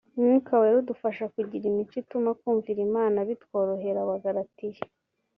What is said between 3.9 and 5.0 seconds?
abagalatiya